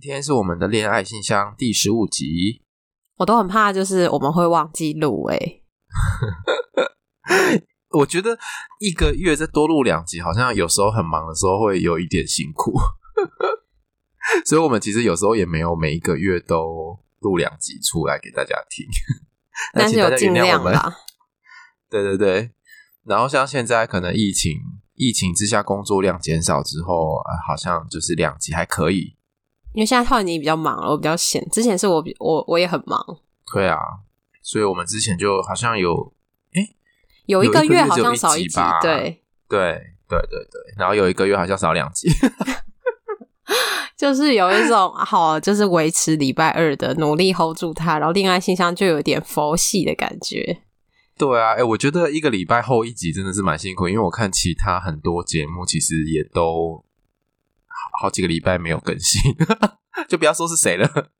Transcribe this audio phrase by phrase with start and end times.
[0.00, 2.62] 今天是我们的恋爱信箱第十五集，
[3.16, 5.64] 我都很怕，就是我们会忘记录诶。
[7.90, 8.38] 我觉得
[8.78, 12.78] 一个月再多录两集，好像有时候很忙的时候会有一点辛苦，
[14.46, 18.86] 所以我们其实有时候也没有每一个月都录两集出来给大家听，
[19.74, 20.94] 但是有尽量吧。
[21.90, 22.52] 对对对，
[23.04, 24.60] 然后像现在可能疫情
[24.94, 29.17] 疫情之下工作量减少之后，好像就是两集还可以。
[29.74, 31.46] 因为现在浩你比较忙了，我比较闲。
[31.50, 33.00] 之前是我我我也很忙。
[33.52, 33.78] 对啊，
[34.42, 36.12] 所以我们之前就好像有
[36.54, 36.68] 哎，
[37.26, 39.58] 有一个月好像少一集，对对
[40.08, 42.08] 对对对，然后有一个月好像少两集，
[43.96, 50.62] 就是有一种好，就是维持礼拜二的努力 hold 住它，然后恋爱信箱就有点佛系的感觉。
[51.16, 56.84] 对啊，哎，我觉得一个礼拜后一集真的是蛮辛苦，因为我看其他很多节目其实也都。
[58.00, 59.20] 好几个礼拜没有更新，
[60.08, 61.10] 就不要说是谁了。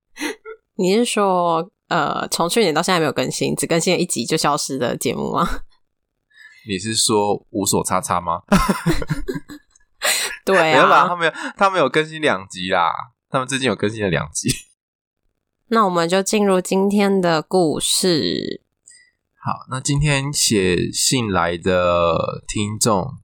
[0.76, 5.48] 你是说，呃，从去年到现在没有更新，只更新了一集就消失的节目吗？
[6.68, 8.42] 你是说无所叉叉吗？
[10.44, 12.90] 对啊，他们有他们有更新两集啦，
[13.28, 14.48] 他们最近有更新了两集。
[15.70, 18.62] 那我们就进入今天的故事。
[19.44, 23.18] 好，那今天写信来的听众。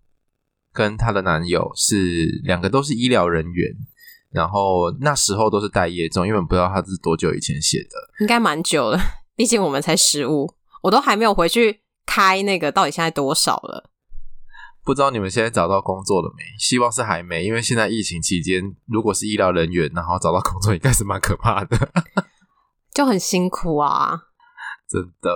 [0.75, 1.97] 跟她的男友是
[2.43, 3.73] 两个都是医疗人员，
[4.31, 8.99] 然后那时候都是待业中，因为我不知道他是多久以前写的，应该蛮久了，
[9.37, 10.53] 毕竟我们才十五，
[10.83, 13.89] 我都还没有回去开那个到底现在多少了。
[14.85, 16.43] 不知道你们现在找到工作了没？
[16.59, 21.91] 希望是还没，因为现在疫情期间，如果是医疗人员，然后找到工作应该是蛮可怕的，
[22.93, 24.25] 就很辛苦啊，
[24.91, 25.31] 真的。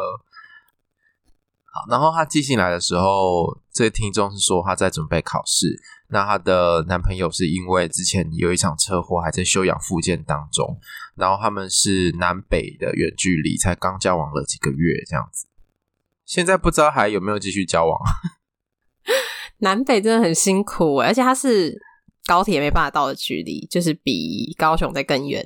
[1.88, 5.80] 然后她寄信来的时候，这个听众是说她在准备考试。
[6.08, 10.80] 那她的男朋友是因为之前有一场车祸，还在休养复健当中。
[11.14, 15.48] 然后他们是南北的远距离，才刚交往了几个月这样子。
[16.24, 17.98] 现在不知道还有没有继续交往。
[19.58, 21.76] 南北真的很辛苦，而且他是
[22.24, 25.44] 高铁没办法到的距离，就是比高雄在更远。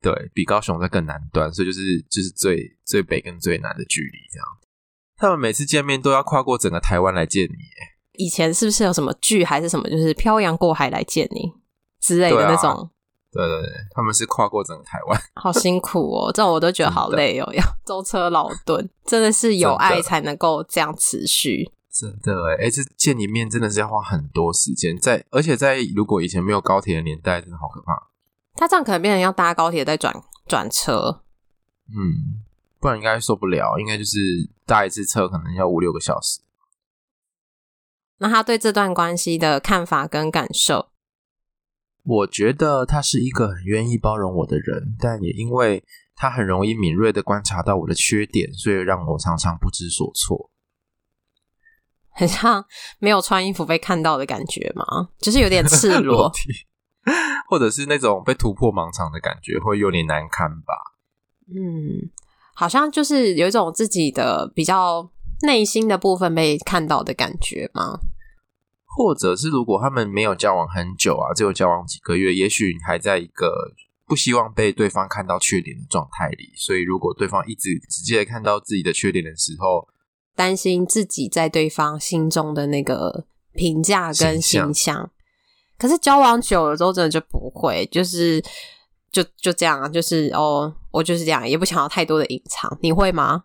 [0.00, 4.46] 对，比高雄在更南端，所以就是就是最最北跟最南的距离这样。
[5.16, 7.56] 他们每次见面都要跨过整个台湾来见你。
[8.12, 11.52] 以前是不是有什么剧还是什么，就是漂洋过海来见你
[12.00, 12.90] 之类的那种？
[13.30, 16.32] 对啊，对对对，他们是跨过整个台湾， 好辛苦哦！
[16.32, 21.70] 这种我都觉得好累哦， 要舟车劳顿，真的是有爱才能够这样持续。
[21.92, 28.08] 真的哎，哎，这见一面真的是要花很多时间，在而且在如果以前没有高铁的年代，真的好可怕。
[28.54, 30.14] 他这样可能变成要搭高铁再转
[30.46, 31.20] 转车，
[31.88, 32.42] 嗯。
[32.80, 34.18] 不然应该受不了，应该就是
[34.64, 36.40] 搭一次车可能要五六个小时。
[38.18, 40.88] 那他对这段关系的看法跟感受？
[42.02, 50.50] 我觉得他是一个很愿意包容我的人，但也因为他很容易敏锐的观察到我的缺点，所以让我常常不知所措。
[52.10, 52.64] 很像
[52.98, 55.10] 没有穿衣服被看到的感觉吗？
[55.18, 56.32] 就是有点赤裸，
[57.50, 60.72] 或者是那种被突破盲肠的感觉，会有点难堪吧？
[61.48, 62.10] 嗯。
[62.58, 65.10] 好像就是有一种自己的比较
[65.42, 68.00] 内心的部分被看到的感觉吗？
[68.96, 73.52] 或者是如果他们没有交往很久啊，只有交往几个月，也许还在一个
[74.06, 79.86] 不希望被对方看到缺点的状态里，所以如果对方一直直接看到自己的缺点的时候，
[80.34, 84.64] 担心自己在对方心中的那个评价跟形象。
[84.72, 85.10] 形象。
[85.76, 88.42] 可是交往久了之后，真的就不会，就是。
[89.22, 92.78] 就就这样啊，就是哦，我就是这样，也不想要太多的隐藏。
[92.82, 93.44] 你会吗？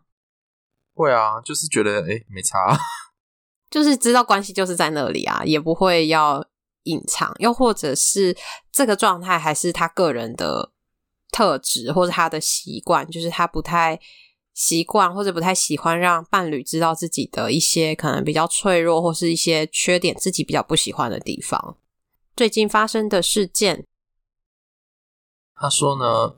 [0.94, 2.78] 会啊，就是觉得哎没差啊，
[3.72, 6.46] 就是知道关系就是在那里啊，也不会要
[6.84, 7.34] 隐藏。
[7.40, 8.36] 又或者是
[8.70, 10.74] 这个状态还是他个人的
[11.32, 13.98] 特质，或者他的习惯，就是他不太
[14.54, 21.78] 习惯或者不太喜欢让伴侣知道自己的一些可能比较脆弱或是一些缺点，自己比较不喜欢的地方。
[22.36, 23.86] 最近发生的事件。
[25.62, 26.36] 他说呢，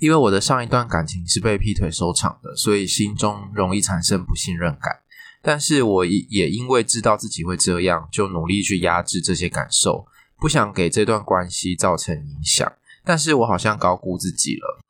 [0.00, 5.00] 因为我的上一段感情是被劈腿收场的，所以心中容易产生不信任感。
[5.42, 10.06] 但是我也因为知道自己会这样，就努力去压制这些感受，
[10.38, 12.72] 不想给这段关系造成影响。
[13.04, 14.80] 但是我好像高估自己了。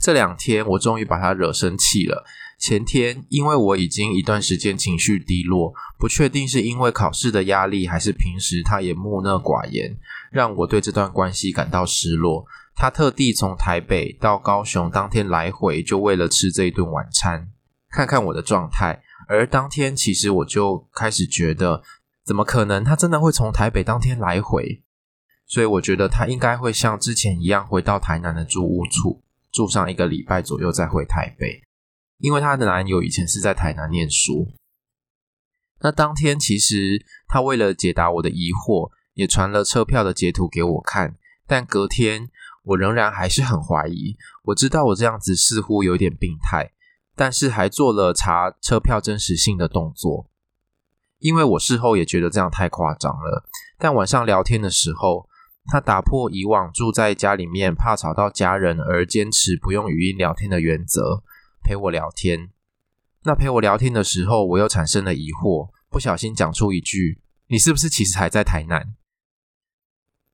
[0.00, 2.24] 这两天我终于把他惹生气了。
[2.58, 9.98] 前天因为我已经一段时间情绪低落，不确定是因为考试的压力，还是平时他也木讷寡言，
[10.30, 12.46] 让我对这段关系感到失落。
[12.74, 17.48] 他特地从台北到高雄，当天来回就为了吃这一顿晚餐，
[17.90, 19.02] 看看我的状态。
[19.28, 21.82] 而当天其实我就开始觉得，
[22.24, 24.82] 怎么可能他真的会从台北当天来回？
[25.46, 29.22] 所以我觉得他应该会像之前一样回到台南的住屋处
[29.52, 31.62] 住上一个礼拜左右，再回台北。
[32.18, 34.48] 因为他的男友以前是在台南念书。
[35.80, 41.16] 那当天其实他为了解答我的疑惑，也传了车票的截图给我看，
[41.46, 42.30] 但隔天。
[42.62, 46.70] 我仍然还是很怀疑，我知道我这样子似乎有点病态，
[47.16, 50.30] 但是还做了查车票真实性的动作，
[51.18, 53.44] 因为我事后也觉得这样太夸张了。
[53.78, 55.28] 但晚上聊天的时候，
[55.66, 61.24] 他打破以往住在家里面怕吵到家人而坚持不用语音聊天的原则，
[61.64, 62.50] 陪我聊天。
[63.24, 68.94] 那陪我聊天的时候，我又产生了疑惑，不小心讲出一句：“你是不是其实还在台南？”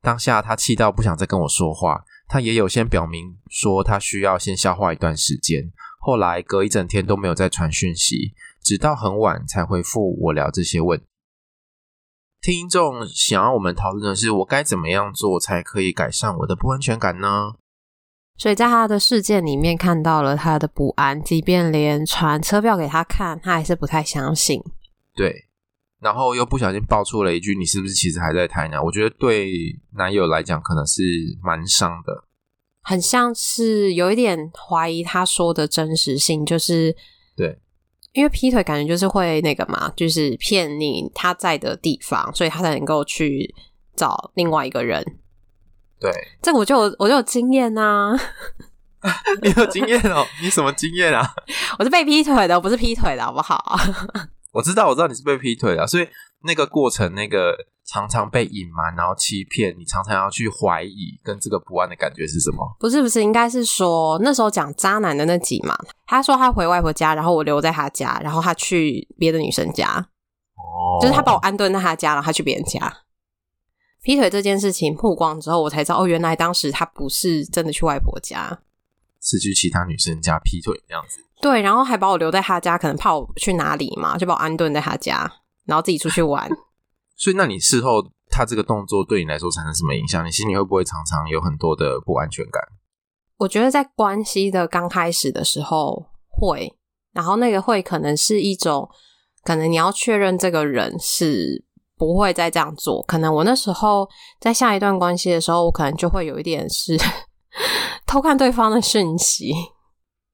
[0.00, 2.04] 当下他气到不想再跟我说话。
[2.28, 5.72] 他也有先表明说，他需要先消化一段时间。
[5.98, 11.06] 后来隔一整天都没有再传讯息，直到很晚才回复我聊这些问题。
[12.40, 17.54] 听众想要我们讨论的是，我该怎么样做才可以改善我的不安全感呢？
[18.36, 24.62] 所以在他的事件里面看到了他的不安，即便连传车票给他看，他还是不太相信。
[25.14, 25.47] 对。
[26.00, 29.50] 然后又不小心爆出了一句：“你是不是其实还在台南？”我觉得对
[29.96, 31.02] 男友来讲可能是
[31.42, 32.24] 蛮伤的，
[32.82, 36.94] 很像是有一点怀疑他说的真实性，就是
[37.36, 37.58] 对，
[38.12, 43.54] 因为劈腿感觉就是会那个嘛，就是骗你他在的地方，所以他才能够去
[43.96, 45.04] 找另外一个人。
[46.00, 48.16] 对，这个我就有我就有经验呐，
[49.42, 50.24] 你有经验哦？
[50.40, 51.28] 你什么经验啊？
[51.78, 53.76] 我是被劈腿的，我不是劈腿的，好不好？
[54.52, 56.08] 我知道，我知道你是被劈腿了，所以
[56.42, 57.54] 那个过程，那个
[57.84, 62.76] 常常被隐瞒，然后欺骗，你常常要去怀疑，跟这个不安的感觉是什么？
[62.80, 65.76] 不是，不是，应该是说那时候讲渣男的那集嘛。
[66.06, 69.94] 他说他回外婆家，然后我留在他家，然后他去别的女生家，
[70.56, 72.92] 哦，就是他把我安顿在他家，然后他去别人家。
[74.02, 78.60] 劈腿这件事情曝光之后，我才知道，哦，原来当时他不是真的去外婆家，
[79.20, 81.20] 是去其他女生家劈腿这样子。
[81.40, 85.30] 对，然后还把我留在他家，可能怕我去哪里嘛，就把我安顿在他家，
[85.66, 86.48] 然后自己出去玩。
[87.16, 90.24] 所以，那你事后他这个动作对你来说产生什么影响？
[90.26, 92.62] 你心里会不会常常有很多的不安全感？
[93.38, 96.76] 我觉得在关系的刚开始的时候会，
[97.12, 98.88] 然后那个会可能是一种，
[99.44, 101.64] 可能你要确认这个人是
[101.96, 103.00] 不会再这样做。
[103.02, 104.08] 可能我那时候
[104.40, 106.98] 在下一段关系的时候，我可能就会有一点是
[108.06, 109.52] 偷看对方的讯息。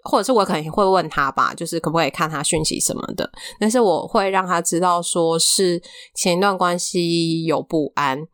[0.05, 3.31] 或者是我可能会问他吧，就是可不可以看他讯息什么的。
[3.59, 5.83] 但是我会让他知道，说是
[6.15, 8.27] 前一段关系有不安。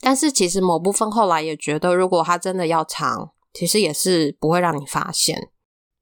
[0.00, 5.50] 但是其实某部分后来也觉得，如果他真的要藏，其实也是不会让你发现。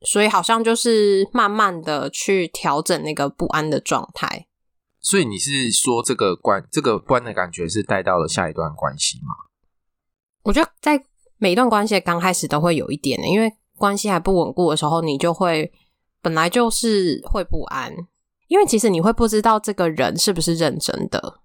[0.03, 4.47] 所以好像就是慢慢的去调整那个不安的状态。
[5.01, 9.35] 所以你是说这个关这个不安的感觉是带到了下一段关系吗？
[10.43, 11.03] 我觉得在
[11.39, 13.51] 每一段关系刚开始都会有一点的，因为。
[13.79, 15.73] 关系还不稳固的时候，你就会
[16.21, 17.93] 本来就是会不安，
[18.49, 21.41] 因为其实你会不知道这个人是不是认真的。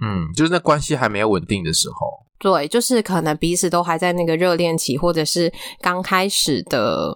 [0.00, 7.12] 嗯，就是那关系还没有稳定的时候，对，就是可能彼此都还在那个热恋期，或者是刚开始的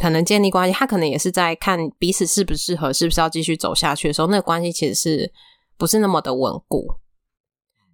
[0.00, 5.32] 可能建立关系，他可能也是在看彼此适不适合，是不是要继续走下去的时候，那个关系其实是
[5.78, 6.96] 不是那么的稳固。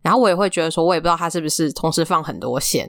[0.00, 2.86] 然后我也会觉得说，我也不知道他是不是同时放很多线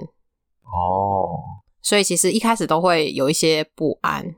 [0.63, 1.35] 哦。
[1.81, 4.35] 所以其实一开始都会有一些不安。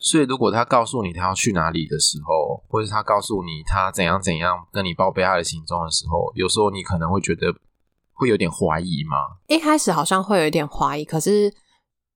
[0.00, 7.52] 所以如果他告诉你他要去哪里的时候，或者他告诉你他怎样怎样跟你报备他的行踪的时候，有时候你可能会觉得
[8.12, 9.16] 会有点怀疑吗？
[9.48, 11.52] 一开始好像会有一点怀疑，可是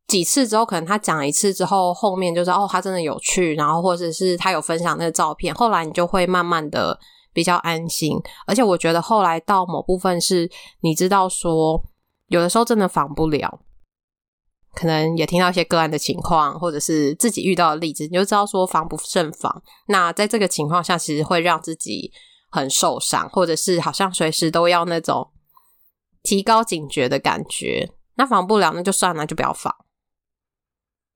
[0.07, 6.97] 几次之后，可能他讲一次之后，后面就是哦，他真的有去，然后或者是他有分享那个照片，后来你就会慢慢的
[7.33, 8.17] 比较安心。
[8.47, 10.49] 而且我觉得后来到某部分是，
[10.83, 11.83] 你知道说
[12.29, 13.61] 有的时候真的防不了。
[14.75, 19.63] 可能也听到一些个案的情况，或者是自己遇到的例子，你就知道说防不胜防。
[19.89, 22.11] 那在这个情况下，其实会让自己
[22.51, 25.31] 很受伤，或者是好像随时都要那种
[26.23, 27.93] 提高警觉的感觉。
[28.15, 29.75] 那防不了，那就算了，就不要防。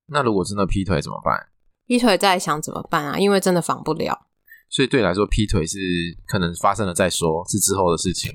[0.08, 1.34] 那如果真的劈腿怎么办？
[1.86, 3.18] 劈腿再想怎么办啊？
[3.18, 4.26] 因为真的防不了。
[4.68, 5.78] 所以对你来说，劈腿是
[6.26, 8.32] 可能发生了再说，是之后的事情。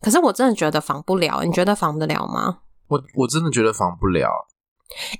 [0.00, 2.60] 可是我真的觉得防不了，你觉得防得了吗？
[2.88, 4.28] 我我真的觉得防不了，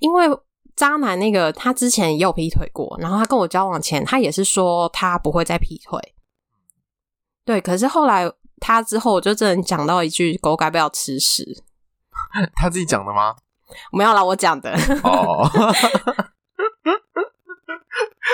[0.01, 0.27] 因为
[0.75, 6.15] 渣男那个他之前也有劈腿过，然后他跟我交往前，他也是说他不会再劈腿。
[7.45, 8.31] 对，可是后来
[8.61, 11.63] 他之后，我就真的讲到一句“狗改不了吃屎”，
[12.57, 13.37] 他自己讲的吗？
[13.93, 14.73] 没有啦，我讲的。
[15.03, 15.49] 哦。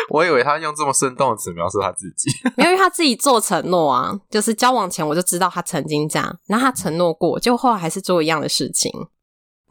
[0.09, 8.91] 我以为他用这么生动的词描述他自己， 因为他自己做承诺啊，就是交往前我就知道他曾经这样，然后他承诺过，就后来还是做一样的事情。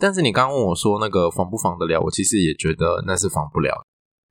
[0.02, 3.86] 但是你刚刚问我说那个防不防得了，我其实也觉得那是防不了。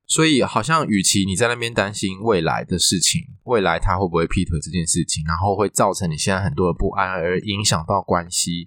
[0.09, 8.67] 所以好像与其你在那边担心未来的事情，未来他会不会劈腿这件事情，然后会造成你现在很多的不安，而影响到关系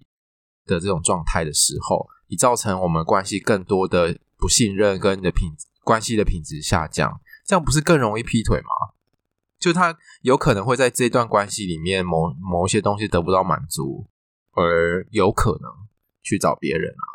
[0.65, 5.49] 的这种状态的时候，你造成我们关系更多的不信任跟你的品
[5.83, 7.19] 关系的品质下降。
[7.45, 8.95] 这样不是更容易劈腿吗？
[9.59, 14.07] 就他有可能会在这段关系里面某某一些东西得不到满足，
[14.53, 15.69] 而有可能
[16.23, 17.05] 去找别人啊。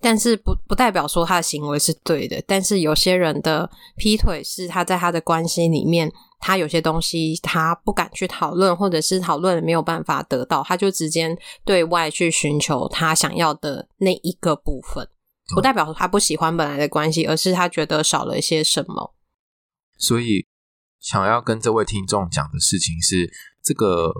[0.00, 2.42] 但是不不代表说他的行为是对的。
[2.44, 15.08] 但是有些人的劈腿是他在他的关系里面，他有些东西他不敢去讨论，或者是讨论没有办法得到，他就直接对外去寻求他想要的那一个部分。
[15.54, 19.14] 不代表说他不喜欢本来的关系，而是他觉得少了一些什么。
[19.98, 20.46] 所以，
[20.98, 23.30] 想要跟这位听众讲的事情是，
[23.62, 24.12] 这个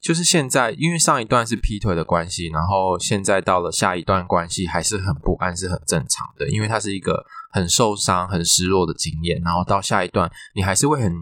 [0.00, 6.48] 就是现在，因为上一段是劈腿的关系，然后现在到了下一段关系，还是很不安，是很正常的。
[6.48, 11.12] 因为它是一个很受伤、很失落的经验，然后到下一段，你还是会很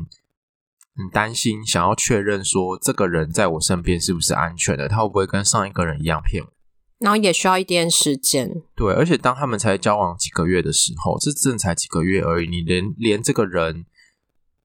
[0.94, 4.88] 很担心，想要确认说，这个人在我身边是不是安全的？
[4.88, 6.50] 他会不会跟上一个人一样骗我？
[6.98, 13.84] 然后也需要一点时间，对，而且当他们才交往几个月的时候，这正才几个月而已，你连连这个人，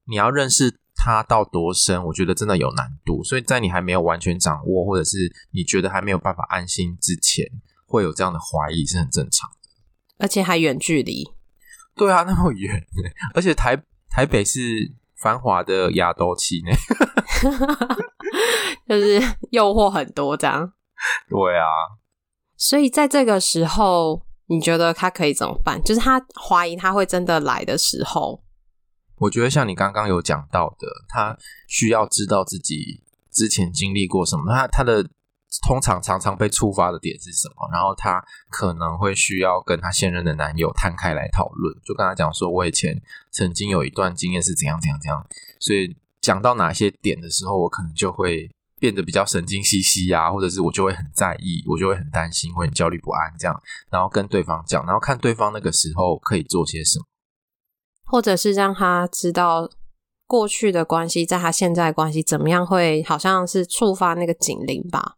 [0.06, 3.24] 你要认识他到多深，我觉得真的有难度。
[3.24, 7.44] 所以在你还没有完全掌握，或者是你觉得还没有办法安心之前，
[7.86, 9.68] 会有这样的怀疑是很正常的。
[10.18, 11.28] 而且还远距离，
[11.96, 12.86] 对啊，那么远，
[13.34, 13.76] 而且台
[14.08, 16.70] 台北是繁华的亚都区呢，
[18.88, 20.72] 就是诱惑很多这样。
[21.28, 21.66] 对啊。
[22.56, 25.82] 所以在这个时候，你觉得他可以怎么办？
[25.82, 28.40] 就是他怀疑他会真的来的时候，
[29.22, 31.36] 我觉得像你刚刚有讲到的，他
[31.68, 33.00] 需要知道自己
[33.30, 35.02] 之前经历过什么，他他的
[35.66, 43.00] 通常常常被触发的点是什么，然后他可能会需要跟他现任的男友摊开来讨论，就跟他讲说，我以前
[43.30, 45.24] 曾经有一段经验是怎样怎样怎样，
[45.60, 48.50] 所以讲到哪些点的时候，我可能就会。
[48.82, 57.04] 变得比较神经兮兮啊，或者是我就会很在意，我就会很担心，会很焦虑不安这样，然后跟对方讲，然后看对方那个时候可以做些什么，
[58.12, 59.70] 或者是让他知道
[60.26, 65.16] 过去的关系，在他现在关系怎么样，会好像是触发那个警铃吧？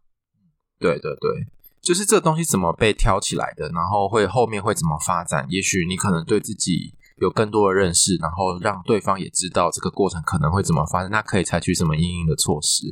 [0.79, 1.45] 对对对，
[1.81, 5.45] 就是这东西怎么被挑起来的，然后会后面会怎么发展？
[5.49, 12.87] 也许你可能对自己有更多的认识，然后让对方也知道这个过程可能会怎么发生，那可以采取什么因应的措施。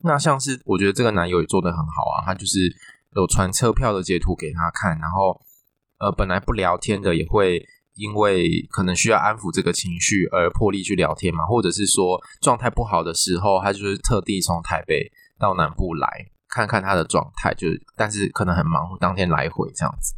[0.00, 2.58] 那像是我觉得这个男友也做得很好啊，他就是
[3.16, 5.40] 有传车票的截图给他看，然后
[6.00, 7.64] 呃本来不聊天的也会
[7.98, 16.08] 因为可能需要安抚这个情绪而破例去聊天嘛，或者是说状态不好的时候，他就是特地从台北到南部来
[16.48, 20.14] 看看他的状态，就是但是可能很忙，当天来回这样子。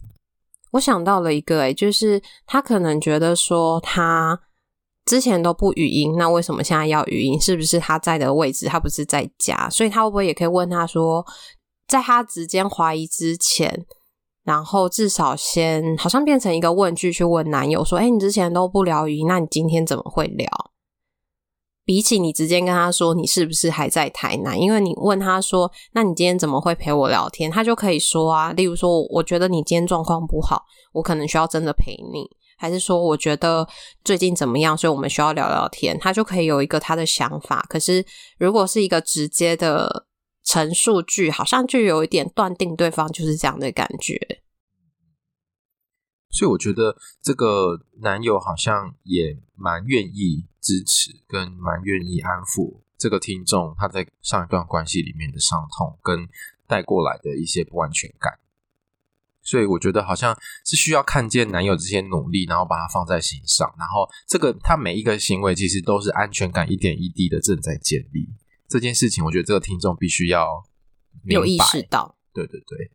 [0.72, 4.40] 我想到了一个诶，就是他可能觉得说他。
[5.06, 7.40] 之前都不语音，那为什么现在要语音？
[7.40, 9.68] 是不是他在的位置他不是在家？
[9.68, 11.24] 所以他会不会也可以问他说，
[11.88, 13.86] 在他直接怀疑之前，
[14.44, 20.48] 然后至少先好像变成一个问句去问男友说：“诶，你之前都不聊语音，那你今天怎么会聊？”
[21.84, 33.66] 比起你直接跟他说你是不是还在台南，因为你问他说：“那你今天怎么会陪我聊天？”他就可以说啊，例如说：“我觉得你今天状况不好，我可能需要真的陪你。”还是说，我觉得
[34.04, 34.76] 最近怎么样？
[34.76, 37.64] 所以我们需要聊聊天，他就可以有一个他的想法。
[37.70, 38.04] 可是，
[38.38, 40.04] 如果是一个直接的
[40.50, 44.42] 陈述句，好像就有一点断定对方就是这样的感觉。
[46.28, 56.28] 所以，我觉得这个男友好像也蛮愿意支持，跟蛮愿意安抚这个听众他在上一段关系里面的伤痛，跟
[56.66, 58.40] 带过来的一些不安全感。
[59.42, 68.28] 所以我觉得好像是需要看见男友这些努力，然后把它放在心上，然后这个他每一个行为其实都是安全感一点一滴的正在建立
[68.70, 69.22] 这件事情。
[69.24, 70.46] 我觉得这个听众必须要
[71.24, 72.90] 有意识到，对对对。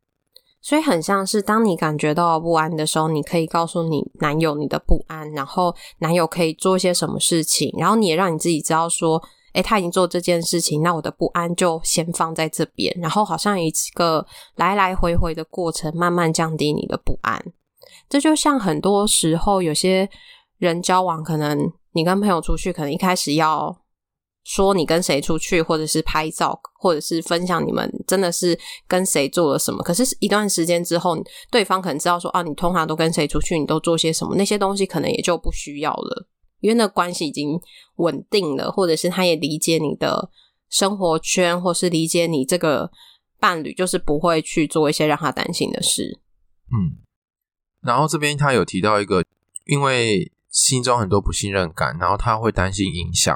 [0.61, 9.21] 所以很像是当你感觉到不安的时候，你可以告诉你男友你的不安，然后男友可以做些什么事情，然后你也让你自己知道说，
[9.53, 17.39] 诶，他已经做这件事情，那我的不安就先放在这边，然后好像一个来来回回的过程，慢慢降低你的不安。
[18.09, 20.09] 这就像很多时候有些
[20.57, 23.84] 人交往，可能你跟朋友出去，可能一开始要。
[24.45, 29.83] 说你跟谁出去，或者是拍照，或者是分享你们真的是跟谁做了什么。
[29.83, 31.17] 可是，一段时间之后，
[31.49, 36.27] 对方可能知道说啊，你通常都跟谁出去，你都做些什么，那些东西可能也就不需要了，
[36.59, 37.59] 因为那关系已经
[37.95, 40.29] 稳定了，或者是他也理解你的
[40.69, 42.91] 生活圈，或是理解你这个
[43.39, 46.19] 伴侣，就是不会去做一些让他担心的事。
[46.67, 47.01] 嗯，
[47.81, 49.25] 然后这边他有提到一个，
[49.65, 53.35] 因为心中很多不信任感，然后他会担心影响。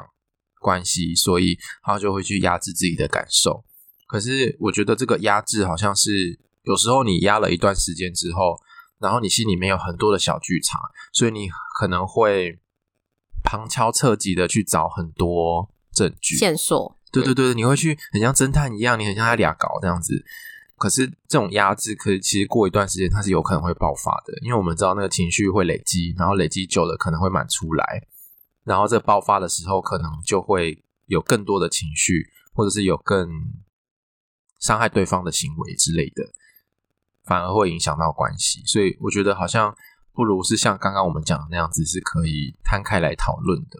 [0.60, 3.64] 关系，所以他就会去压制自己的感受。
[4.06, 8.60] 可是我觉得这个压制好像是有时候你压了一段时间之后，
[8.98, 10.80] 然后你心里面有很多的小剧场，
[11.12, 11.48] 所以你
[11.78, 12.58] 可能会
[13.42, 16.96] 旁敲侧击的去找很多证据线索。
[17.10, 20.24] 对对对，你会去很像侦探一样，你很像在俩搞这样子。
[20.76, 27.84] 可是这种压制，可是其实过一段时间它是有可能会爆发的，因为我们知道那个情绪会累积，然后累积久了可能会满出来。
[28.70, 32.24] 然后这爆发的时候，可能就会有更多的情绪，
[32.54, 33.28] 或者是有更
[34.60, 36.22] 伤害对方的行为之类的，
[37.24, 38.62] 反而会影响到关系。
[38.64, 39.74] 所以我觉得好像
[40.12, 43.76] 不如是像刚刚我们讲的那样子，是可以摊开来讨论的。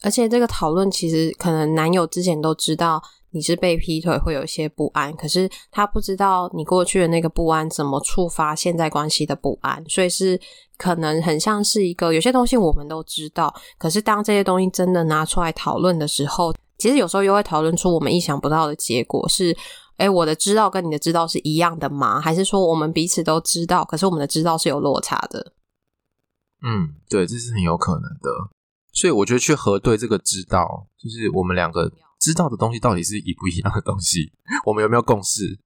[0.00, 3.02] 而且这个讨论其实可能男友之前都知道。
[3.34, 10.38] 你是被劈腿会有一些不安，可是他不知道你过去的那个不安怎么触发现在关系的不安，所以是
[10.76, 19.26] 可能很像是一个有些东西我们都知道，可是当这些东西真的拿出来讨论的时候，其实有时候又会讨论出我们意想不到的结果。
[19.28, 19.56] 是，
[19.96, 22.20] 诶，我的知道跟你的知道是一样的吗？
[22.20, 25.52] 还是说我们彼此都知道，可是我们的知道是有落差的？
[26.62, 28.30] 嗯，对，这是很有可能的。
[28.92, 31.90] 所以我觉得去核对这个知道，就是我们两个。
[32.22, 34.32] 知道的东西到底是一不一样的东西？
[34.64, 35.58] 我们有没有共识？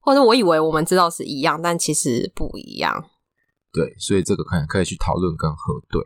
[0.00, 3.04] 或者我以为我们知道是一样，但其实不一样。
[3.72, 6.02] 对，所以这个可能可以去讨论跟核对，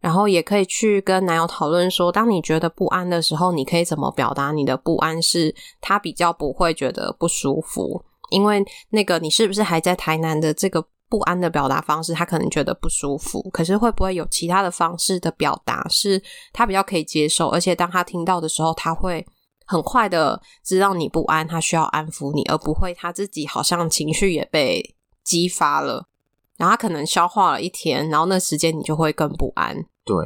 [0.00, 8.04] 然后也可以去跟男友讨论说，当你觉得不安的时候，你可以怎么表达你的不安，是他比较不会觉得不舒服。
[8.30, 10.88] 因为那个你是不是还在台南的这个？
[11.08, 13.42] 不安的表达方式，他可能觉得不舒服。
[13.50, 17.48] 可是会不会有其他的方式的表达，是他比较可以接受？
[17.48, 19.24] 而且当他听到的时候，他会
[19.66, 26.08] 很快的知道你不安，他需要安抚你，而不会他自己好像情绪也被激发了。
[26.56, 29.76] 然后他可能消化了一天，然后那时间你就会更不安。
[30.04, 30.16] 对，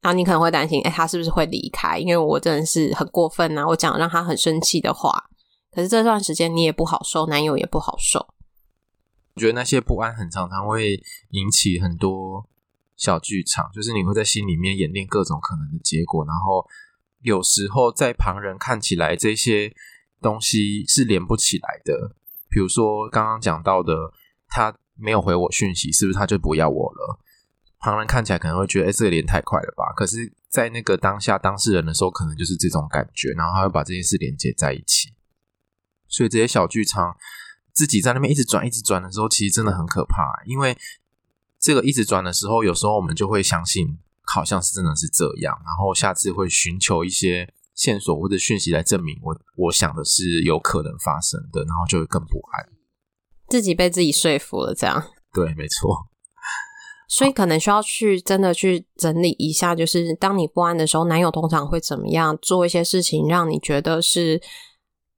[0.00, 1.98] 然后你可能会担心，哎，他是不是会离开？
[1.98, 5.24] 因为我真的是很过分啊，我讲让他很生气的话。
[5.70, 8.26] 可是这段时间你也不好受，男友也不好受。
[9.38, 12.44] 我觉得那些不安很常常会引起很多
[12.96, 16.66] 小剧场，就是你会在心里面演练各种可能的结果，然后
[17.20, 19.72] 有时候在旁人看起来这些
[20.20, 22.16] 东西是连不起来的。
[22.50, 24.12] 比如说刚刚讲到的，
[24.48, 27.20] 他没有回我讯息，是不是他就不要我了？
[27.78, 29.92] 旁人看起来可能会觉得，哎，这个连太快了吧？
[29.94, 35.14] 可是，在那个当下当事人的时候，可能就是这种感觉，然后他会把这件事连接在一起。
[36.08, 37.16] 所以这些小剧场。
[37.78, 40.32] 自己在那边一直转、一直转的时候，其实真的很可怕。
[40.44, 40.76] 因为
[41.60, 52.68] 这个一直转的时候，有时候我们就会相信，好像是真的是这样，然后下次会寻求一些线索或者讯息来证明我我想的是有可能发生的，然后就会更不安。
[53.48, 55.00] 自己被自己说服了，这样。
[55.32, 56.08] 对，没错。
[57.08, 64.42] 所以可能需要去真的去整理一下，就是当你不安的时候，男友通常会怎么样做一些事情，让你觉得是。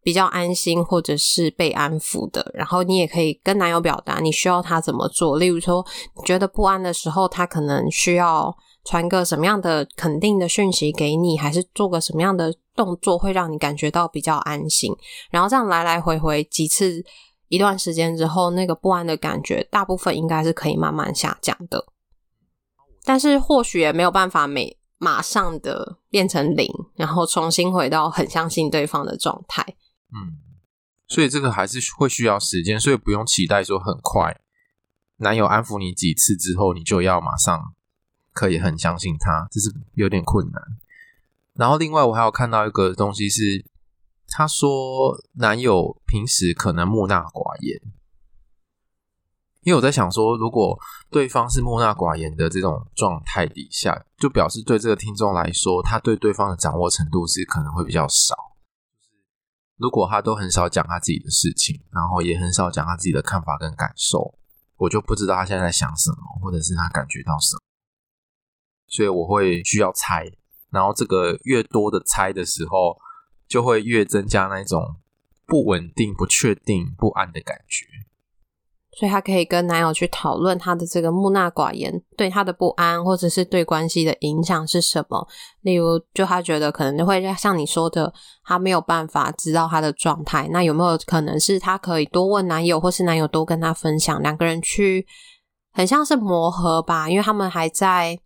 [0.03, 5.39] 比较安心，或者是被安抚的，然后你也可以跟男友表达你需要他怎么做。
[5.39, 5.85] 例如说，
[6.17, 14.91] 你觉得不安的时候，他可能需要传个什么样的肯定的讯息给你，还是做个什么样的动作会让你感觉到比较安心。
[15.31, 17.05] 然后这样来来回回几次，
[17.49, 21.85] 一段时间之后，那个不安的感觉大部分应该是可以慢慢下降的。
[23.05, 29.65] 但是或许也没有办法每马上的变成零，然后重新回到很相信对方的状态。
[30.13, 30.39] 嗯，
[31.07, 34.41] 所以这个还是会需要时间，所以不用期待说很快，
[35.17, 37.75] 男友安抚你几次之后，你就要马上
[38.33, 40.63] 可以很相信他，这是有点困难。
[41.55, 43.65] 然后另外我还有看到一个东西是，
[44.29, 47.81] 他说男友平时可能木讷寡言，
[49.63, 50.79] 因为我在想说，如果
[51.11, 58.50] 对方是木讷寡言的这种状态底下，就表示对这个听众来说，他对对方的掌握程度是可能会比较少。
[59.81, 64.35] 如果他都很少讲他自己的事情，然后也很少讲他自己的看法跟感受，
[64.77, 67.61] 我就不知道他现在在想什么，或者是他感觉到什么，
[68.87, 70.31] 所以我会需要猜，
[70.69, 72.99] 然后这个越多的猜的时候，
[73.49, 74.97] 就会越增加那种
[75.47, 77.87] 不稳定、不确定、不安的感觉。
[79.01, 85.27] 所以她可以跟男友去讨论她的这个木讷寡言对她的不安，或者是对关系的影响是什么。
[85.63, 88.13] 例如，就她觉得可能会像你说的，
[88.45, 90.47] 她没有办法知道她的状态。
[90.53, 95.07] 那有没有可能是她可以多问男友，或是男友多跟她分享，两个人去
[95.73, 97.09] 很像是磨合吧？
[97.09, 98.21] 因为他们还在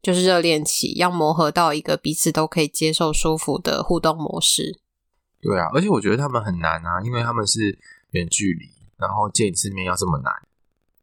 [0.00, 4.78] 就是热恋期，要磨合到一个彼此都可以接受、舒服的互动模式。
[5.42, 7.76] 对啊，而且我觉得他们很难啊，因为他们是
[8.12, 8.79] 远距离。
[9.00, 10.32] 然后见一次面要这么难，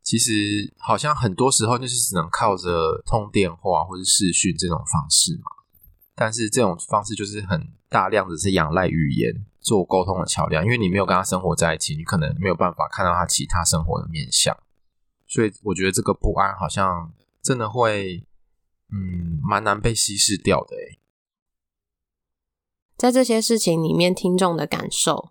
[0.03, 5.51] 其实好像很多时候就是只能靠着通电话或者视讯这种方式嘛。
[6.15, 14.57] 但是这种方式就是很大量的是仰赖语言做沟通的桥梁，因为你没有跟他生活在一起，你可能没有办法看到他其他生活的面向。
[15.27, 17.11] 所以我觉得这个不安好像
[17.43, 18.25] 真的会，
[18.91, 20.99] 嗯，蛮难被稀释掉的诶。
[22.95, 25.29] 在这些事情里面，听众的感受。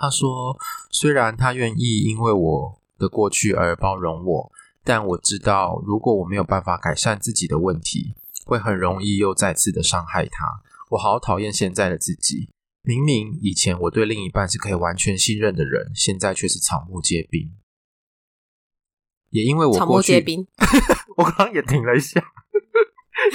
[0.00, 0.58] 他说
[0.90, 4.50] ：“虽然他愿意因为我的过去而包容我，
[4.82, 8.14] 但我知道，如果我没有办法改善自己的问题，
[8.46, 10.62] 会很容易又再次的伤害他。
[10.92, 12.48] 我好讨厌现在的自己。
[12.80, 17.52] 明明以前我对另一半是可以完全信任的人，现在却是草木皆兵。
[19.28, 20.46] 也因为我过去，草木皆兵，
[21.18, 22.24] 我刚刚也停了一下。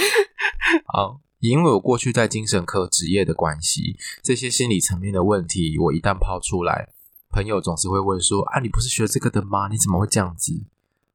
[0.92, 6.90] 好。”因为我过去在精神科职业的关系，这些心理层面的问题，我一旦抛出来，
[7.30, 9.68] 朋友总是会问说：“啊，你不是学这个的吗？
[9.68, 10.64] 你怎么会这样子？”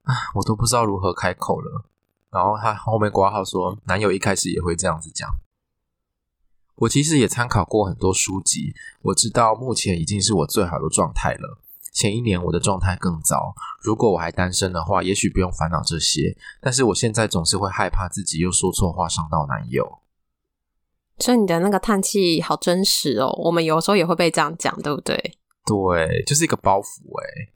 [0.05, 1.85] 啊，我都不知道如何开口了。
[2.31, 5.29] 然后他后面挂号说，男友一开始也会这样子讲。
[6.77, 11.59] 我其实也参考过很多书籍，我知道目前已经是我最好的状态了。
[11.93, 16.37] 前一年我的状态更糟，如果我还单身的话，也许不用烦恼这些。
[16.61, 19.99] 但是我现在总是会害怕自己又说错话伤到男友。
[21.21, 25.15] 所以你的那个叹气好真实哦，我们有时候也会被这样讲，对不对？
[25.67, 26.85] 对，就是一个包袱
[27.21, 27.53] 哎。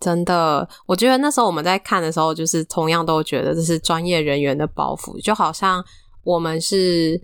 [0.00, 5.84] 真的，我觉得那时候我们在看的时候，就是同样都觉得这是专业人员的包袱，就好像
[6.24, 7.20] 我们是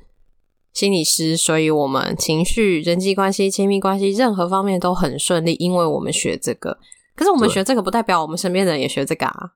[0.74, 6.79] 心理师，所以我们情绪、人际关系、亲密关系任何方面都很顺利，因为我们学这个。
[7.16, 9.53] 可是我们学这个不代表我们身边的人也学这个啊。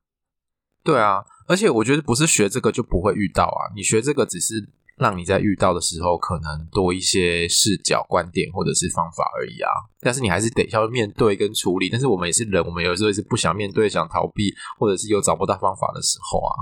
[0.83, 4.69] 对啊，而且我觉得不是学这个就不会遇到啊，你学这个只是。
[4.97, 9.71] 让你在遇到的时候，可能多一些视角、观点或者是方法而已啊。
[10.01, 11.89] 但是你还是得要面对跟处理。
[11.89, 16.53] 但是我们也是人，我们有时候也是不想面对、想逃避，或者是有找不到方法的时候啊。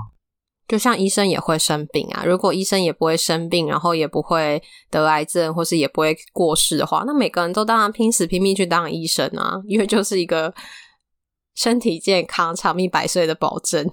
[0.67, 10.53] 就像医生也会生病啊，如果医生也不会生病，然后也不会得癌症，或是也不会过世的话，那每个人都当然拼死拼命去当医生啊，因为就是一个
[11.55, 13.85] 身体健康、长命百岁的保证。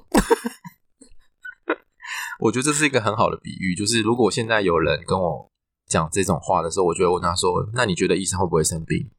[2.39, 5.51] 我觉得这是一个很好的比喻，就是如果现在有人跟我
[5.89, 9.11] 讲这种话的时候，我就会问他说：“那你觉得医生会不会生病？”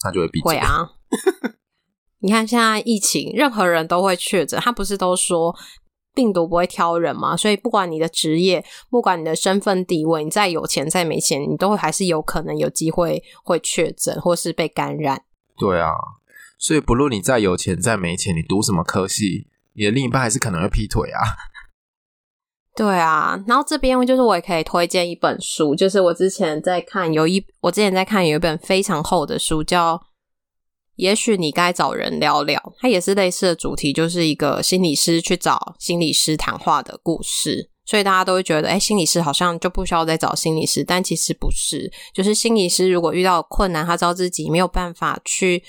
[0.00, 0.52] 他就会闭嘴。
[0.52, 0.90] 会啊。
[2.20, 5.54] 你看现在疫情，任何人都会确诊，他不是都说
[6.12, 7.36] 病毒不会挑人吗？
[7.36, 15.22] 所以不管你的职业，不管你的身份地位，你再有钱再没钱，你都会还是有可能有机会会确诊或是被感染。
[15.56, 15.92] 对啊，
[16.58, 21.20] 所以不论你再有钱再没钱，你读什么科系，你的另一半还是可能会劈腿啊。
[22.78, 29.96] 对啊，然后这边就是我也可以推荐一本书，就是我之前在看有一我之前在看有一本非常厚的书，叫
[30.94, 37.68] 《也许你该找人聊聊》，它也是类似的主题，就是一个心理师去找心理师谈话的故事。
[37.84, 45.60] 所以大家都会觉得，哎，心理师好像就不需要再找心理师，但其实不是，就是心理师如果遇到困难，他知道自己没有办法去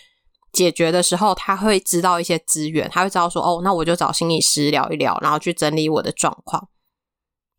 [0.53, 6.67] 解决的时候，他会知道一些资源，他会知道说，哦，那我就找心理师聊一聊，然后去整理我的状况。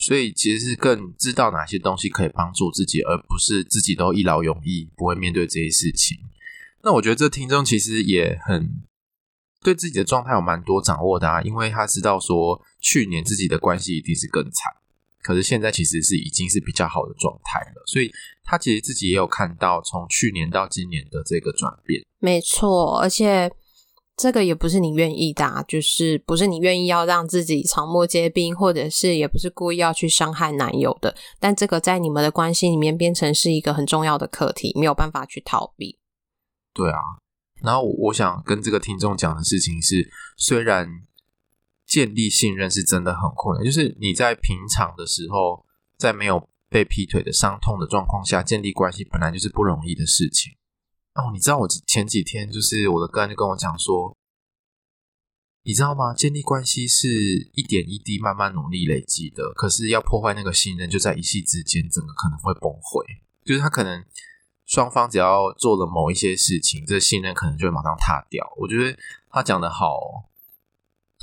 [0.01, 6.19] 所以其实是更知道哪些东西可以帮助自己，而不是自己都一劳永逸，不会面对这些事情。
[6.83, 8.83] 那我觉得这听众其实也很
[9.63, 14.73] 对自己的状态有蛮多掌握的啊，因为他知道说去年自己的关系一定是更惨，
[15.23, 18.11] 可是现在其实是已经是比较好的状态了，所以
[18.43, 22.03] 他其实自己也有看到从去年到今年的这个转变。
[22.19, 23.53] 没错，而且。
[24.21, 31.15] 这个也不是你愿意的啊，就是不是你愿意要让自己草木皆兵，或者是也不是故意要去伤害男友的。
[31.39, 35.99] 但这个在你们的关系里面变成是一个很重要的课题，没有办法去逃避。
[36.75, 36.99] 对啊，
[37.63, 40.87] 然后我想跟这个听众讲的事情是，虽然
[41.87, 45.65] 建立信任是真的很困难，就是你在平常的时候，
[45.97, 50.53] 在没有被劈腿的伤痛的状况下建立关系，本来就是不容易的事情。
[51.15, 54.17] 哦，你知道我前几天就是我的个案就跟我讲说，
[55.65, 56.15] 你知道吗？
[56.15, 57.09] 建立关系是
[57.55, 63.05] 一点一滴慢慢努力累积的，可是要破坏那个信任，就在一夕之间，整个可能会崩溃。
[63.45, 64.05] 就是他可能
[64.67, 68.49] 双方只要做了某一些事情，这信任可能就会马上塌掉。
[68.57, 68.97] 我觉得
[69.31, 69.99] 他讲的好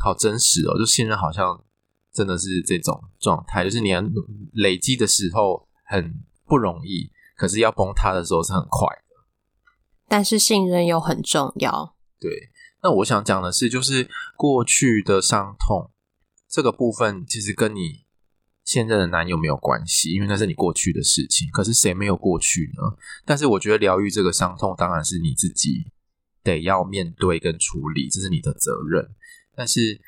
[0.04, 1.64] 好真实哦，就信任好像
[2.12, 4.04] 真的是这种状态，就是你要
[4.52, 8.88] 累积的时候很不容易，可是要崩塌的时候是很快。
[10.08, 12.50] 但是信任又很重要，对。
[12.84, 15.90] 那我想讲的是，就是过去的伤痛
[16.48, 18.06] 这个部分，其实跟你
[18.64, 21.50] 现任的男友没有关系，因为那是你过去的事情。
[21.52, 22.98] 可是谁没有过去呢？
[23.26, 25.92] 但是我觉得疗愈这个伤痛，当然是你自己
[26.44, 29.10] 得要面对跟处理，这是你的责任。
[29.56, 30.00] 但是，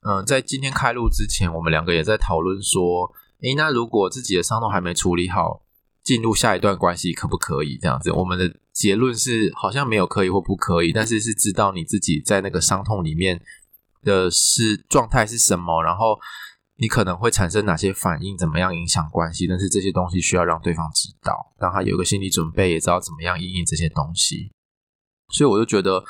[0.00, 5.62] 嗯、在今天开录之前，我们两个也在讨论说，诶，那如果自己的伤痛还没处理好，
[6.08, 7.76] 进入下一段关系可不可以？
[7.76, 8.50] 这样子，我们的。
[8.78, 13.42] 结论是好像没有可以或不可以，但是是知道你自己在那个伤痛里面
[14.04, 16.16] 的是状态是什么，然后
[16.76, 24.52] 你可能会产生哪些反应，怎么样影响关系，但是这些东西需要让对方知道，让他有个心理准备，也知道怎么样应应这些东西。
[25.34, 26.04] 所以我就觉得，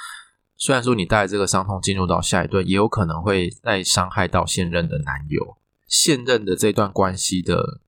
[0.59, 5.57] 虽然说你带这个伤痛进入到下一段，也有可能会再伤害到现任的男友，
[5.87, 7.81] 现任的这段关系的。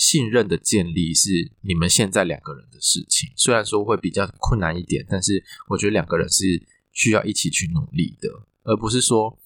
[0.00, 8.30] 信任的建立是你们现在两个人的事情，虽然说会比较困难一点，但是我觉得两个人是需要一起去努力的，
[8.62, 9.38] 而不是说，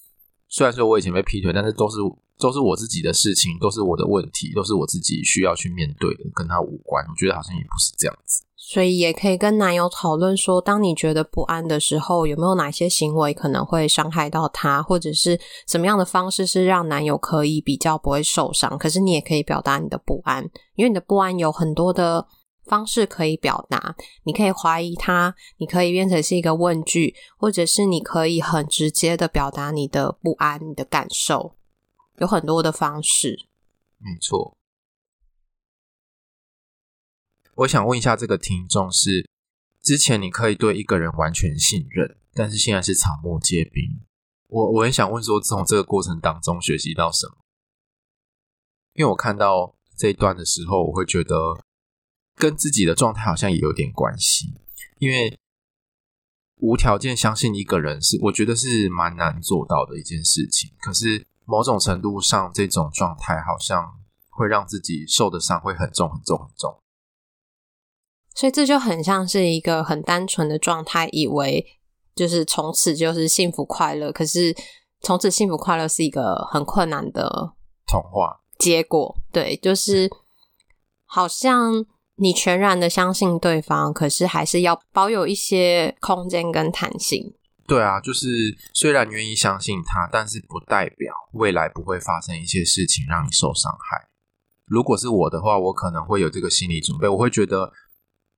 [0.46, 1.96] 虽然说我以前被劈腿，但是都是
[2.38, 7.05] 都是我自己的事情，都是我的问题，都是我自己需要去面对的，跟他无关。
[7.05, 8.42] 我觉得好像也不是这样子。
[8.57, 18.79] 所以也可以跟男友讨论说，当你觉得不安的时候，有没有哪些行为可能会伤害到他，或者是什么样的方式是让男友可以比较不会受伤？
[18.79, 20.42] 可是你也可以表达你的不安，
[20.77, 22.27] 因为你的不安有很多的
[22.64, 23.94] 方式可以表达。
[24.25, 31.55] 你可以怀疑他，你可以变成是一个问句，或者是你可以很直接的表达你的不安、你的感受，
[32.18, 33.46] 有很多的方式。
[33.98, 34.57] 没错。
[37.57, 39.29] 我想问一下这个听众是：
[39.81, 44.00] 之前你可以对一个人完全信任，但是现在是草木皆兵。
[44.48, 47.37] 我我很想问说，从这个过程当中学习到什么？
[48.94, 51.64] 因为我看到这一段的时候，我会觉得
[52.37, 54.53] 跟自己的状态好像也有点关系。
[54.98, 55.38] 因为
[56.57, 60.72] 无条件相信一个人是，我觉得是蛮难做到的一件事情。
[60.79, 63.94] 可是某种程度上，这种状态好像
[64.30, 66.76] 会让自己受的伤会很重、很重、很重。
[68.35, 71.64] 所以这就很像是一个很单纯的状态，以为
[72.16, 74.11] 就是从此就是幸福快乐。
[74.11, 74.54] 可是
[75.00, 77.52] 从此幸福快乐是一个很困难的
[77.87, 79.16] 童话结果。
[79.30, 80.11] 对，就是
[81.04, 87.37] 好像你全然的相信对方，可是还是要保有一些空间跟弹性。
[87.66, 94.09] 对啊，就是虽然愿意相信他，但是不代表未来不会发生一些事情让你受伤害。
[94.66, 97.72] 如果是我的话，我可能会有这个心理准备，我会觉得。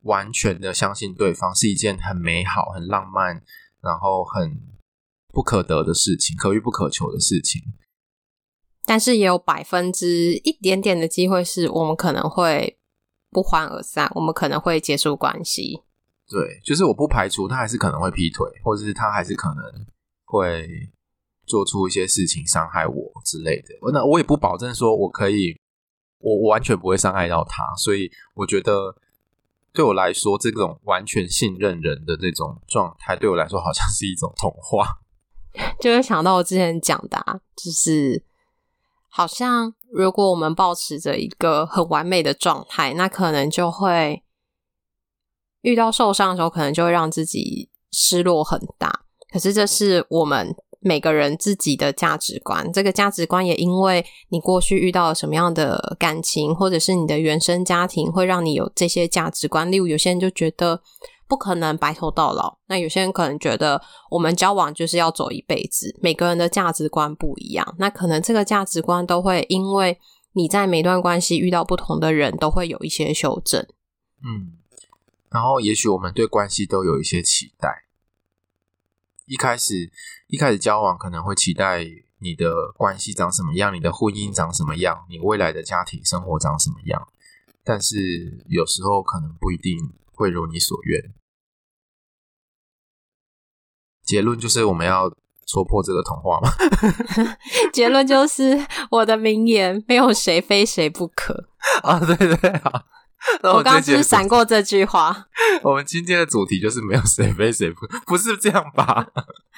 [0.03, 3.43] 完全的相信对方是一件很美好、很浪漫，
[3.83, 4.62] 然后很
[5.33, 7.61] 不可得的事情，可遇不可求的事情。
[8.85, 12.79] 但是也有百分之一点点的机会，是我们可能会
[13.31, 15.83] 不欢而散，我们可能会结束关系。
[16.29, 19.87] 对，就是我不排除他还是可能会劈腿，或者是他还是可能
[20.25, 20.69] 会
[21.47, 23.69] 做出一些事情伤害我之类的。
[23.93, 25.59] 那我也不保证说我可以，
[26.19, 28.97] 我我完全不会伤害到他，所以我觉得。
[29.73, 34.87] 对我来说，这种完全信任人的这种状态，对我来说好像是一种童话。
[35.79, 38.25] 就会想到我之前讲的啊，就是
[39.11, 44.23] 好像如果我们保持着一个很完美的状态，那可能就会
[45.66, 49.00] 遇到受伤的时候，可能就会让自己失落很大。
[49.31, 50.55] 可是这是我们。
[50.79, 59.72] 每个人自己的价值观，这个价值观也因为你过去遇到了什么样的感情，或者是你的原生家庭，会让你有这些价值观。
[59.72, 60.81] 例如，有些人就觉得
[61.26, 65.92] 不可能白头到老，那有些人可能觉得我们交往就是要走一辈子。
[66.00, 69.98] 每个人的价值观不一样，那可能这个价值观都会因为
[70.35, 73.61] 你在每段关系遇到不同的人，都会有一些修正。
[74.22, 74.52] 嗯，
[75.37, 77.85] 然后也许我们对关系都有一些期待。
[79.27, 79.92] 一开始，
[80.29, 81.85] 一开始交往可能会期待
[82.20, 87.07] 你的关系长什么样，你的婚姻长什么样，你未来的家庭生活长什么样。
[87.62, 91.12] 但是有时候可能不一定会如你所愿。
[94.03, 96.49] 结论就是我们要戳破这个童话吗？
[97.75, 101.51] 结论就是我的名言：没有谁非谁不可。
[101.85, 102.87] 啊，对对，好，
[103.43, 105.27] 我刚刚就是闪过这句话。
[105.62, 109.07] 我们今天的主题就是没有谁非谁不，不是这样吧？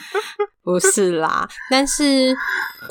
[0.63, 2.37] 不是啦，但是，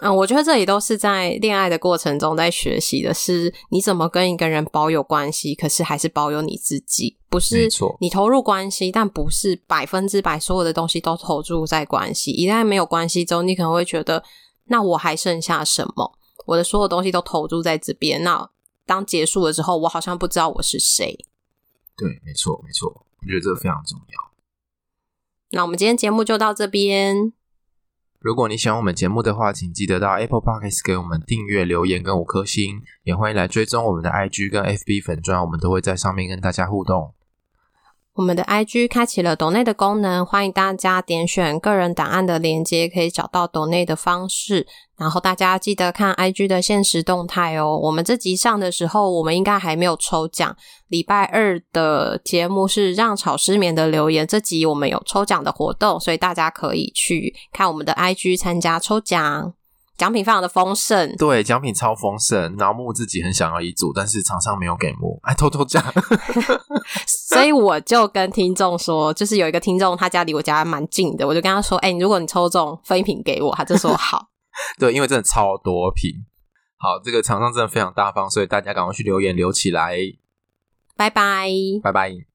[0.02, 7.18] 嗯，我觉得这里都是在恋爱的过程中在学习的是你怎么跟一个人保有关系，可是还是保有你自己。
[7.30, 12.32] 不是，你投入关系，但不是百分之百所有的东西都投注在关系。
[12.32, 14.24] 一旦没有关系之后，你可能会觉得，
[14.66, 16.18] 那我还剩下什么？
[16.48, 18.50] 我的所有东西都投注在这边，那
[18.88, 21.26] 当结束了之后，我好像不知道我是谁。
[21.96, 24.32] 对，没错，没错，我觉得这个非常重要。
[25.52, 27.34] 那我们今天节目就到这边。
[28.20, 37.14] 如果你喜欢我们节目的话，请记得到 Apple Podcast 给我们订阅、留言跟五颗星，也欢迎来追踪我们的 IG 跟 FB 粉砖，我们都会在上面跟大家互动。
[38.18, 44.66] 我们的 IG 开启了抖内的功能，欢迎大家点选个人档案的连接，可以找到抖内的方式。
[44.98, 47.78] 然后大家记得看 IG 的限时动态哦。
[47.78, 50.58] 我们这集上的时候，我们应该还没有抽奖。
[50.88, 59.54] 礼拜二的节目是让草失眠的留言，这集我们有抽奖的活动，所以大家可以去看我们的 IG 参加抽奖。
[59.98, 62.56] 奖品非常的丰盛，对，奖品超丰盛。
[62.56, 65.84] 然后木自己很想要一组，但是厂商没有给木，哎，偷偷讲。
[67.08, 74.28] 所以我就跟听众说，就是有一个听众，他家离我家还蛮近的，我就跟他说，哎、欸，如果你抽中分一瓶给我，他就说好。
[74.80, 76.12] 对，因为真的超多瓶。
[76.78, 79.98] 好，这个厂商真的非常大方，所以大家赶快去留言留起来。
[80.96, 81.50] 拜拜，
[81.82, 82.27] 拜拜。